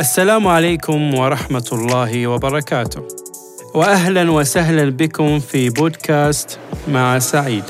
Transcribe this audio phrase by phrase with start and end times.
[0.00, 3.02] السلام عليكم ورحمة الله وبركاته.
[3.74, 6.58] وأهلا وسهلا بكم في بودكاست
[6.88, 7.64] مع سعيد.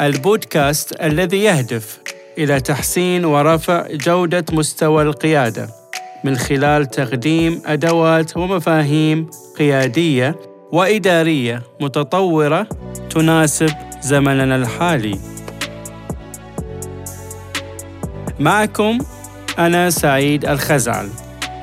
[0.00, 1.98] البودكاست الذي يهدف
[2.38, 5.68] إلى تحسين ورفع جودة مستوى القيادة
[6.24, 10.36] من خلال تقديم أدوات ومفاهيم قيادية
[10.72, 12.66] وإدارية متطورة
[13.10, 13.70] تناسب
[14.02, 15.18] زمننا الحالي.
[18.38, 18.98] معكم
[19.60, 21.08] أنا سعيد الخزعل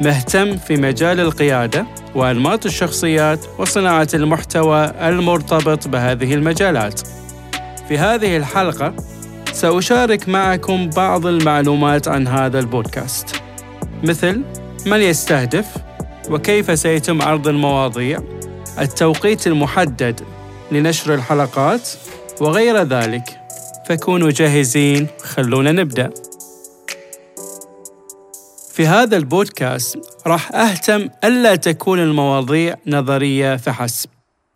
[0.02, 7.02] مهتم في مجال القيادة وأنماط الشخصيات وصناعة المحتوى المرتبط بهذه المجالات.
[7.88, 8.94] في هذه الحلقة
[9.52, 13.42] سأشارك معكم بعض المعلومات عن هذا البودكاست
[14.04, 14.42] مثل
[14.86, 15.66] من يستهدف
[16.30, 18.20] وكيف سيتم عرض المواضيع
[18.80, 20.22] التوقيت المحدد
[20.72, 21.90] لنشر الحلقات
[22.42, 23.40] وغير ذلك
[23.86, 26.10] فكونوا جاهزين خلونا نبدأ
[28.78, 29.98] في هذا البودكاست
[30.28, 34.10] راح أهتم ألا تكون المواضيع نظرية فحسب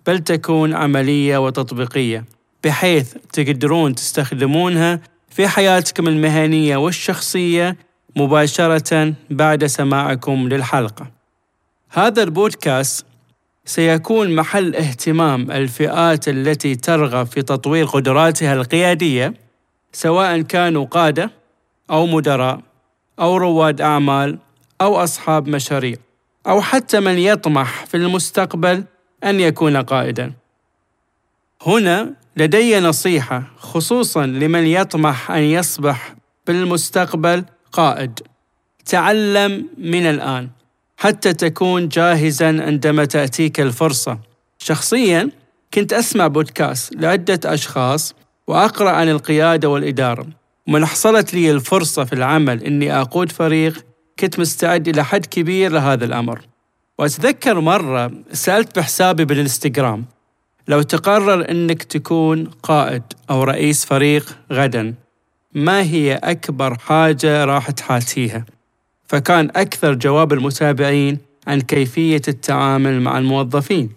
[0.08, 2.26] بل تكون عملية وتطبيقية
[2.64, 7.78] بحيث تقدرون تستخدمونها في حياتكم المهنية والشخصية
[8.16, 11.08] مباشرة بعد سماعكم للحلقة.
[11.90, 13.06] هذا البودكاست
[13.66, 19.34] سيكون محل اهتمام الفئات التي ترغب في تطوير قدراتها القيادية
[19.94, 21.32] سواء كانوا قادة
[21.92, 22.71] أو مدراء
[23.22, 24.40] أو رواد أعمال
[24.82, 25.98] أو أصحاب مشاريع
[26.48, 28.84] أو حتى من يطمح في المستقبل
[29.24, 30.34] أن يكون قائدا.
[31.66, 36.16] هنا لدي نصيحة خصوصا لمن يطمح أن يصبح
[36.48, 38.20] بالمستقبل قائد.
[38.86, 40.50] تعلم من الآن
[40.98, 44.20] حتى تكون جاهزا عندما تأتيك الفرصة.
[44.58, 45.30] شخصيا
[45.74, 48.16] كنت أسمع بودكاست لعدة أشخاص
[48.48, 50.41] وأقرأ عن القيادة والإدارة
[50.72, 53.86] ومن حصلت لي الفرصة في العمل إني أقود فريق
[54.20, 56.42] كنت مستعد إلى حد كبير لهذا الأمر.
[56.98, 60.06] وأتذكر مرة سألت بحسابي بالإنستغرام
[60.68, 64.94] لو تقرر أنك تكون قائد أو رئيس فريق غدا
[65.54, 68.46] ما هي أكبر حاجة راح تحاتيها؟
[69.08, 73.90] فكان أكثر جواب المتابعين عن كيفية التعامل مع الموظفين.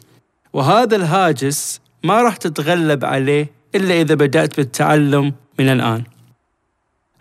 [0.52, 6.13] وهذا الهاجس ما راح تتغلب عليه إلا إذا بدأت بالتعلم من الآن.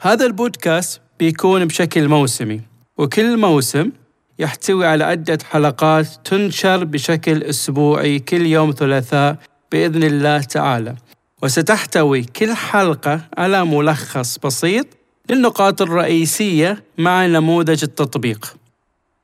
[0.06, 2.62] هذا البودكاست بيكون بشكل موسمي
[2.98, 3.92] وكل موسم
[4.40, 9.38] يحتوي على عدة حلقات تنشر بشكل أسبوعي كل يوم ثلاثاء
[9.72, 10.96] بإذن الله تعالى.
[11.44, 14.88] وستحتوي كل حلقة على ملخص بسيط
[15.30, 18.56] للنقاط الرئيسية مع نموذج التطبيق.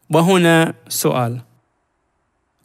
[0.10, 1.40] وهنا سؤال.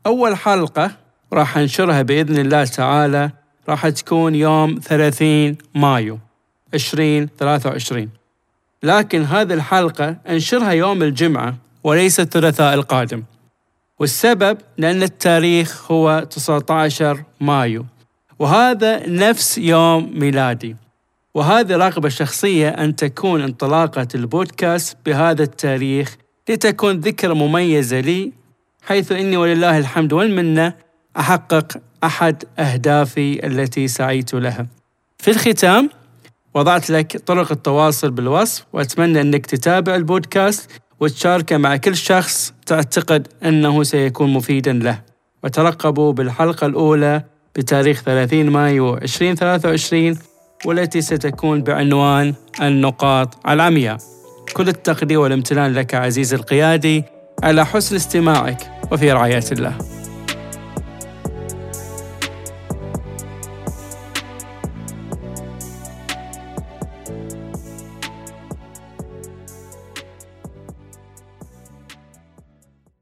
[0.07, 0.91] أول حلقة
[1.33, 3.31] راح أنشرها بإذن الله تعالى
[3.69, 6.19] راح تكون يوم 30 مايو.
[6.75, 8.09] 2023
[8.83, 13.23] لكن هذه الحلقة أنشرها يوم الجمعة وليس الثلاثاء القادم.
[13.99, 17.85] والسبب لأن التاريخ هو 19 مايو.
[18.39, 20.77] وهذا نفس يوم ميلادي.
[21.35, 26.17] وهذه رغبة شخصية أن تكون انطلاقة البودكاست بهذا التاريخ
[26.49, 28.33] لتكون ذكرى مميزة لي
[28.83, 30.75] حيث إني ولله الحمد والمنة
[31.17, 34.67] أحقق أحد أهدافي التي سعيت لها.
[35.19, 35.91] في الختام
[36.55, 40.71] وضعت لك طرق التواصل بالوصف وأتمنى أنك تتابع البودكاست
[41.01, 45.03] وتشاركه مع كل شخص تعتقد أنه سيكون مفيدا له.
[45.45, 47.23] وترقبوا بالحلقة الأولى
[47.57, 50.19] بتاريخ 30 مايو 2023
[50.65, 53.99] والتي ستكون بعنوان النقاط العمياء.
[54.53, 57.05] كل التقدير والامتنان لك عزيزي القيادي
[57.43, 59.94] على حسن استماعك وفي رعاية الله.